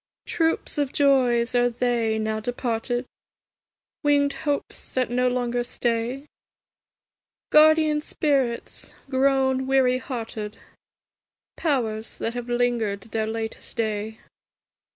Troops 0.25 0.79
of 0.79 0.91
joys 0.91 1.53
are 1.53 1.69
they, 1.69 2.17
now 2.17 2.39
departed? 2.39 3.05
Winged 4.01 4.33
hopes 4.49 4.89
that 4.89 5.11
no 5.11 5.27
longer 5.27 5.63
stay? 5.63 6.25
Guardian 7.51 8.01
spirits 8.01 8.95
grown 9.11 9.67
weary 9.67 9.99
hearted? 9.99 10.57
Powers 11.55 12.17
that 12.17 12.33
have 12.33 12.49
linger'd 12.49 13.01
their 13.11 13.27
latest 13.27 13.77
day? 13.77 14.17